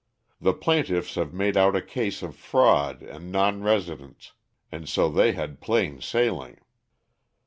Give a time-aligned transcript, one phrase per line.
[0.39, 4.31] The plaintiffs have made out a case of fraud and non residence,
[4.71, 6.57] and so they had plain sailing."